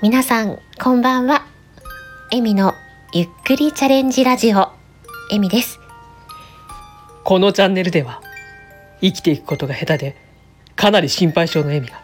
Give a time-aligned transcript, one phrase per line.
[0.00, 1.44] 皆さん、こんばんは。
[2.30, 2.74] エミの
[3.12, 4.70] ゆっくりチャレンジラジオ、
[5.32, 5.80] エミです。
[7.24, 8.22] このチャンネルでは
[9.00, 10.16] 生きていくことが下手で
[10.76, 12.00] かなり心配性のエミが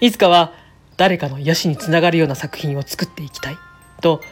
[0.00, 0.52] いつかは
[0.96, 3.58] 誰かの癒しにつながるような作品を作っていきたい
[4.00, 4.22] と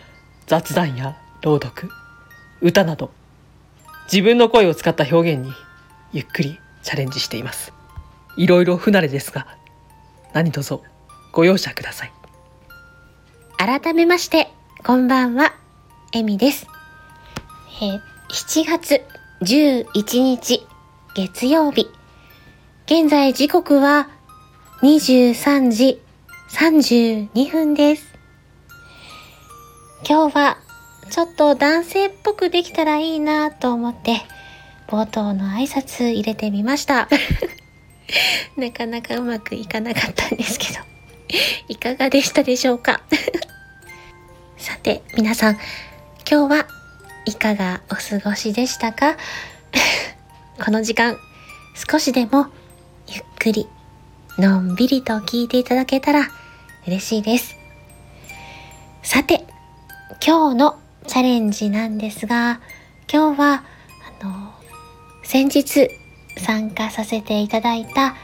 [0.47, 1.91] 雑談や朗読
[2.61, 3.11] 歌など
[4.05, 5.53] 自分の声を使った表現に
[6.13, 7.73] ゆっくりチャレンジしています
[8.37, 9.49] いろいろ不慣れですが
[10.33, 10.79] 何卒
[11.33, 12.18] ご容赦ください
[13.59, 14.53] 改めまして、
[14.85, 15.53] こんばんは、
[16.13, 16.69] エミです。
[17.83, 18.01] え
[18.33, 19.03] 7月
[19.43, 20.65] 11日、
[21.17, 21.91] 月曜日。
[22.87, 24.09] 現在時刻は
[24.83, 26.01] 23時
[26.53, 28.15] 32分です。
[30.09, 30.59] 今日は
[31.11, 34.21] ちょっと男性っぽくできたらいいなと思って、
[34.87, 37.09] 冒頭の挨拶入れてみました。
[38.57, 40.79] なかなかうまくいかなかったんですけど、
[41.67, 43.01] いかがでしたでしょうか？
[44.89, 45.59] さて、皆さん、
[46.27, 46.67] 今日は
[47.27, 49.19] いかがお過ごしでしたか？
[50.65, 51.19] この時間、
[51.91, 52.47] 少しでも
[53.07, 53.69] ゆっくり、
[54.39, 56.31] のんびりと聞いていただけたら
[56.87, 57.55] 嬉しいです。
[59.03, 59.45] さて、
[60.27, 62.59] 今日のチャレンジなんですが、
[63.13, 63.65] 今日は、
[64.23, 64.55] あの、
[65.23, 65.91] 先日
[66.39, 68.17] 参加させていただいた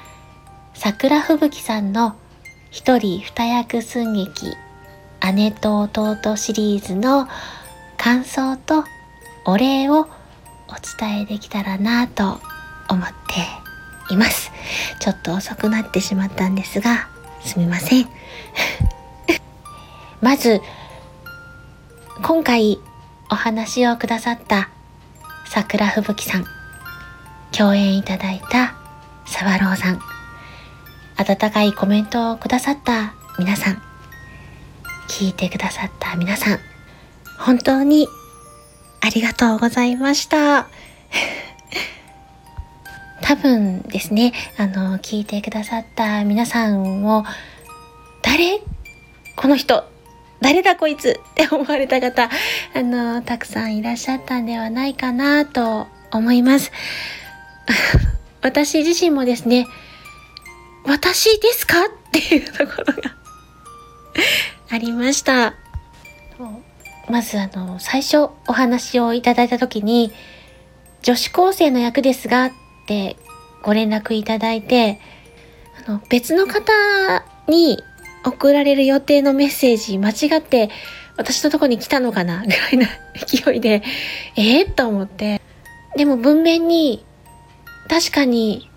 [0.73, 2.17] 桜吹雪さんの
[2.71, 4.57] 一人二役寸劇
[5.33, 7.29] 姉と弟シリーズの
[7.97, 8.85] 感想と
[9.45, 10.07] お礼をお
[10.99, 12.41] 伝えできたらなと
[12.89, 13.09] 思っ
[14.09, 14.51] ています。
[15.01, 17.09] ちょっと遅くなってしまったんですが、
[17.43, 18.09] すみません。
[20.21, 20.61] まず、
[22.23, 22.79] 今回
[23.31, 24.69] お話をくださった
[25.47, 26.45] 桜吹雪さん、
[27.53, 28.75] 共演いただいた
[29.27, 30.01] 沢朗さん、
[31.17, 33.83] 温かいコメントをくださった皆さん、
[35.09, 36.59] 聞いてくださった皆さん、
[37.39, 38.09] 本当に
[39.01, 40.67] ありがとうございました。
[43.23, 47.25] 多分ですね、あの、聞いてくださった皆さんを、
[48.23, 48.61] 誰？
[49.37, 49.85] この人
[50.41, 52.29] 誰だこいつって思われた方、
[52.75, 56.71] あの、たくさんいらっしゃったんではないかなと思います。
[58.43, 59.67] 私自身もですね、
[60.85, 61.87] 私ですか？
[61.87, 63.17] っていうところが
[64.75, 65.55] ありました。
[67.09, 70.11] まずあの、最初お話をいただいたときに、
[71.03, 72.53] 女子高生の役ですがっ
[72.89, 73.17] て
[73.63, 74.99] ご連絡いただいて、
[75.87, 76.73] あの、別の方
[77.47, 77.79] に
[78.25, 80.71] 送られる予定のメッセージ間違って
[81.17, 83.85] 私のとこに来たのかなぐらいな勢いで、
[84.35, 85.41] えー、と思って。
[85.97, 87.05] でも文面に、
[87.89, 88.69] 確かに、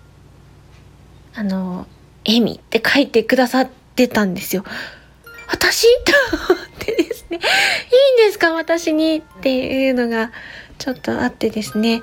[1.34, 1.88] あの、
[2.24, 4.62] エミって書いてくださってたんですよ。
[5.50, 5.86] 私？
[6.04, 6.12] と
[6.52, 8.52] 思ってですね、いいんですか？
[8.52, 10.30] 私にっていうのが
[10.78, 12.00] ちょっとあってですね、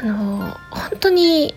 [0.00, 1.54] あの、本当に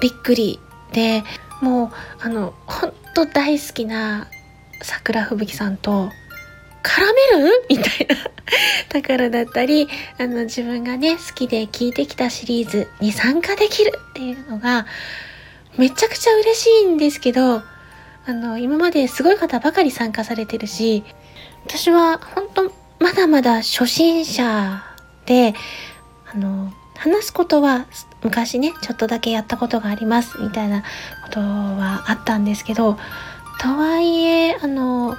[0.00, 0.58] びっくり
[0.92, 1.22] で、
[1.60, 4.28] もう、あの、本当大好きな
[4.82, 6.10] 桜吹雪さんと
[6.82, 7.00] 絡
[7.34, 7.66] める？
[7.68, 8.16] みたいな
[8.88, 9.88] ところだったり、
[10.18, 14.86] あの、自分がね、好きで聞いてきたシリーズに参加できるっていうのが、
[15.76, 17.62] めちゃくちゃ嬉しいんですけど、
[18.28, 21.02] あの、今まですごい方ばかり参加されてるし、
[21.64, 24.82] 私は本当まだまだ初心者
[25.24, 25.54] で、
[26.30, 27.86] あの、話すことは
[28.22, 30.82] 昔ね、ちょっとだけやったことがありますみたいな
[31.24, 32.98] ことはあったんですけど、
[33.62, 35.16] とはいえ、あの、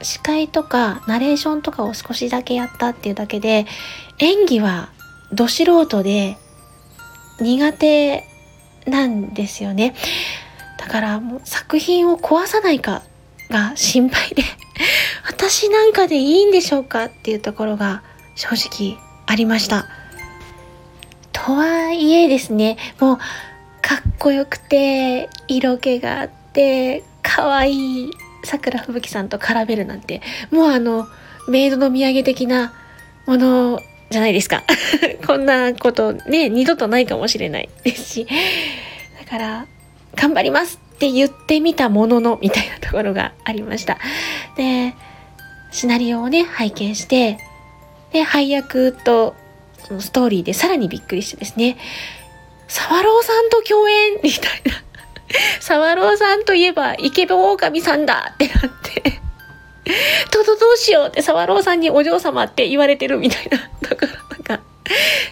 [0.00, 3.66] 司会とかナレーションとかを少しだけやったっていうだけで、
[4.18, 4.88] 演技は
[5.30, 6.38] ど素人で
[7.38, 8.24] 苦手
[8.86, 9.94] なんですよね。
[10.86, 13.02] だからもう作品を壊さないか
[13.50, 14.44] が心配で、
[15.26, 18.04] 私なんかでいいんでしょうかっていうところが
[18.36, 18.96] 正直
[19.26, 19.86] ありました。
[21.32, 23.18] とはいえですね、もう
[23.82, 28.10] かっこよくて、色気があって、可愛い
[28.44, 30.22] 桜吹雪さんと絡めるなんて、
[30.52, 31.08] もうあの、
[31.48, 32.72] メイドの土産的な
[33.26, 34.62] ものじゃないですか。
[35.26, 38.26] こんなことね、二度とないかもしれないですし。
[39.18, 39.66] だから、
[40.14, 43.98] 頑張りますって言ってみたものの、みたいなところがありました。
[44.56, 44.94] で、
[45.70, 47.38] シナリオをね、拝見して、
[48.12, 49.34] で、配役と、
[49.86, 51.76] そのストーリーでさらにびっくりしてですね、
[52.66, 54.82] 沢朗さんと共演みたいな。
[55.60, 59.20] 沢朗さんといえば、イケボ狼さんだってなって、
[60.30, 64.60] とどどうしようって沢朗さんにお嬢様って言われてるみたいなところとか。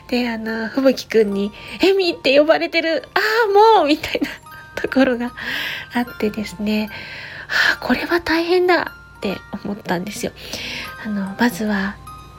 [0.09, 4.29] で、あの、ふぶきくんに、エミって呼ばれてる、ああ、もうみたいな
[4.85, 5.33] ところが
[5.95, 6.91] あってですね、
[7.49, 10.33] ああ、これは大変だって思ったんですよ。
[11.05, 11.97] あのまずは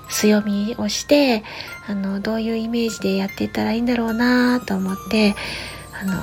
[0.10, 1.44] 強みをして
[1.88, 5.34] あのどういうイメージでやっていったらいいんだろうなと思って
[6.00, 6.14] あの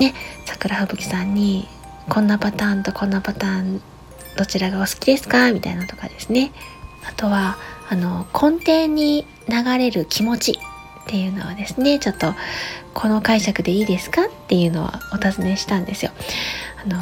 [0.00, 0.14] ね
[0.46, 1.68] 桜吹雪さんに
[2.08, 3.80] こんなパターンとこんなパターン
[4.36, 5.52] どちらがお好きですか？
[5.52, 6.50] みたいなとかですね。
[7.08, 7.56] あとは
[7.88, 10.58] あの根底に流れる気持ち。
[11.08, 12.34] っていうのはですねちょっと
[12.92, 16.10] この解釈でいいですかっていうのはお尋ねしたんですよ。
[16.84, 16.98] あの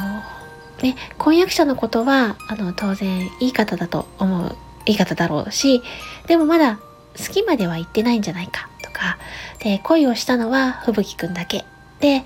[0.81, 4.55] ね、婚約者のことはあの当然いい方だと思う
[4.85, 5.81] いい方だろうし
[6.27, 6.79] でもまだ
[7.17, 9.17] 好きまでは言ってないんじゃないかとか
[9.59, 11.65] で恋をしたのは吹雪くんだけ
[11.99, 12.23] で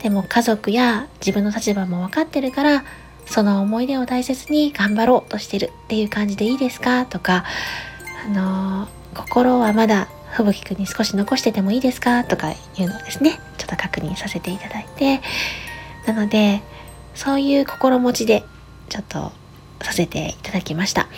[0.00, 2.84] でも家族や自分の立場も分かってるから
[3.24, 7.46] その思い出を大切に頑張ろうとしてるっていう感じでいいですかとか
[8.26, 12.24] あの心はまだ吹雪くんに少し残しててもいいですか？
[12.24, 13.38] とかいうのをですね。
[13.56, 15.20] ちょっと確認させていただいて。
[16.06, 16.60] なので
[17.14, 18.44] そういう心持ちで
[18.88, 19.32] ちょっと
[19.80, 21.08] させていただきました。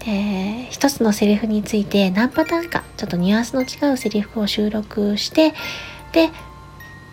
[0.00, 5.54] で一つのセリフについて何パターンかちょっとニュアンスの違うセリフを収録して
[6.12, 6.30] で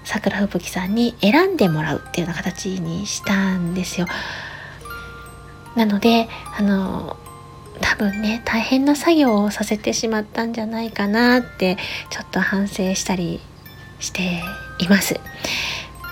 [0.04, 4.08] 桜吹雪さんに選んでもらうっていうような形にしたんですよ。
[5.76, 6.28] なので
[6.58, 7.18] あの
[7.82, 11.78] 多分ね大変な作業をさせてしまったんじゃないかなって
[12.10, 13.40] ちょっと反省したり
[14.00, 14.44] して
[14.80, 15.20] います。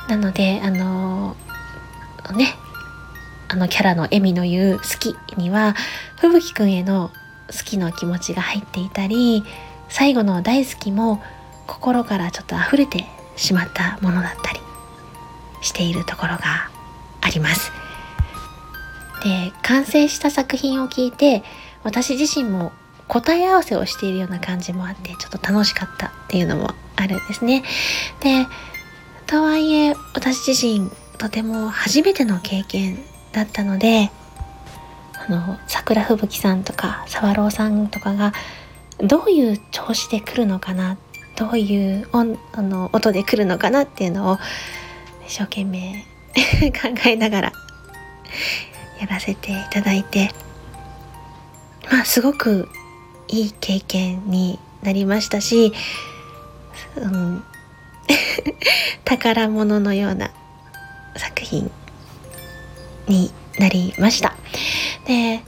[0.07, 1.35] なのであの
[2.35, 2.55] ね
[3.47, 5.75] あのキャラのエミの言う好きには
[6.19, 7.11] 吹雪くんへの
[7.47, 9.43] 好きの気持ちが入っていたり
[9.87, 11.21] 最後の大好きも
[11.65, 13.05] 心からちょっと溢れて
[13.35, 14.59] しまったものだったり
[15.61, 16.69] しているところが
[17.21, 17.71] あります。
[19.23, 21.43] で完成した作品を聞いて
[21.83, 22.71] 私自身も
[23.07, 27.63] 答え合わせをしているような感じもあってちょっと楽しかったっていうのもあるんですね。
[28.21, 28.45] で
[29.25, 32.97] とはいえ私自身とても初めての経験
[33.31, 34.11] だったので
[35.27, 38.33] あの桜吹雪さんとか沢朗さんとかが
[38.99, 40.97] どういう調子で来るのかな
[41.35, 44.37] どういう音あの音で来るのかなっていうのを
[45.27, 46.05] 一生懸命
[46.71, 47.51] 考えながら
[48.99, 50.31] やらせていただいて
[51.91, 52.69] まあすごく
[53.27, 55.73] いい経験になりましたし、
[56.95, 57.43] うん、
[59.05, 60.31] 宝物のような
[61.15, 61.69] 作品
[63.07, 64.35] になりました。
[65.05, 65.41] で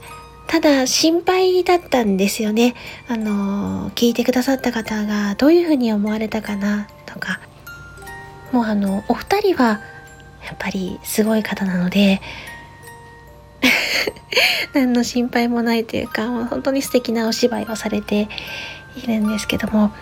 [0.48, 2.74] ただ心配だったんですよね。
[3.08, 7.40] あの聞いてくださった方がどういうふうに思われたかなとか
[8.52, 9.80] もうあのお二人は
[10.44, 12.20] やっぱりすごい方なので
[14.74, 18.28] 何の心配もないというか本当に素敵なお芝居をされて
[18.96, 19.92] いるんですけども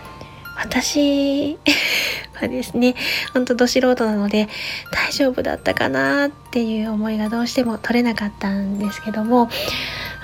[0.56, 1.58] 私
[2.34, 2.94] はですね
[3.32, 4.48] ほんとど素人なので
[4.92, 9.50] 大丈夫だったかなっていう思いがどうしても取れなかったんですけども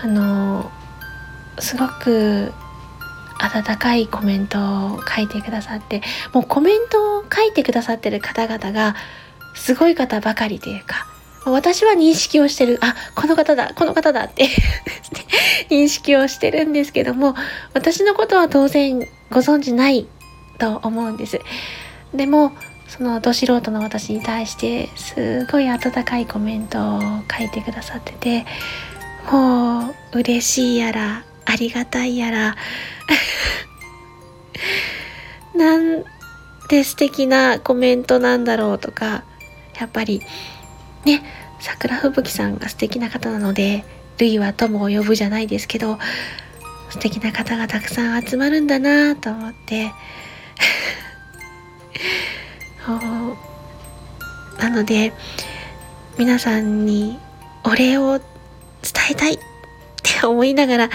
[0.03, 0.71] あの
[1.59, 2.53] すごく
[3.39, 4.59] 温かいコメント
[4.95, 6.03] を書いてくださって
[6.33, 8.95] もうコメントを書いてくださってる方々が
[9.55, 11.07] すごい方ばかりというか
[11.53, 12.79] 私は認識をしてる。
[12.81, 13.73] あこの方だ。
[13.75, 14.49] この方だって。
[15.71, 17.35] 認識をしてるんですけども
[17.75, 19.01] 私のことは当然
[19.31, 20.07] ご存じない
[20.59, 21.41] と思うんです。
[22.15, 22.53] でも
[22.89, 27.01] そのど素人の私に対してすごい温かいコメントを
[27.37, 28.47] 書いてくださってて
[29.31, 32.57] もう嬉しいやらありがたいやら
[35.55, 36.05] なん
[36.69, 39.25] て素敵なコメントなんだろうとか
[39.79, 40.23] やっぱり
[41.07, 41.23] ね
[41.61, 43.85] 桜吹雪さんが素敵な方なので
[44.19, 45.99] 類は友を呼ぶじゃないですけど
[46.91, 49.93] 素敵な方がたくさん集まるんだなと思って。
[54.59, 55.13] なので
[56.19, 57.19] 皆さんに
[57.65, 58.27] お礼を伝
[59.11, 59.39] えたいっ
[60.03, 60.91] て思いながらや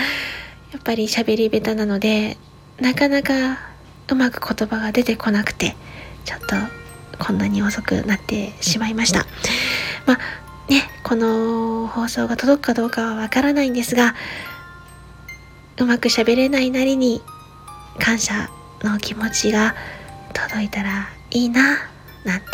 [0.77, 2.37] っぱり喋り下手なので
[2.79, 3.59] なかなか
[4.07, 5.75] うまく言葉が出てこなくて
[6.23, 6.80] ちょっと
[7.21, 9.27] こんなに遅くなってしまいました。
[10.07, 10.17] まあ
[10.71, 14.15] ねこの放送が届くかどうかはわからないんですが
[15.77, 17.21] うまく喋れないなりに
[17.99, 18.49] 感謝
[18.81, 19.75] の気持ちが
[20.33, 21.77] 届いたらいいな
[22.23, 22.47] なんて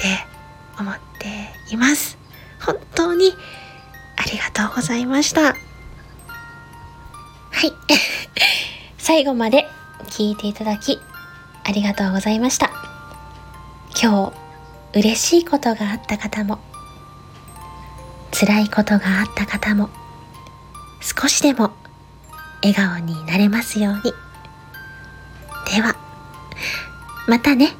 [0.77, 2.17] 思っています。
[2.59, 3.31] 本当に
[4.17, 5.41] ありがとうございました。
[5.43, 5.53] は
[7.65, 7.71] い。
[8.97, 9.65] 最後まで
[10.09, 11.00] 聞いていただき
[11.63, 12.69] ありがとうございました。
[14.01, 14.47] 今日
[14.94, 16.60] 嬉しいことがあった方も
[18.32, 19.89] 辛いことがあった方も
[21.01, 21.72] 少しでも
[22.63, 24.01] 笑顔になれますように
[25.72, 25.96] では
[27.27, 27.74] またね。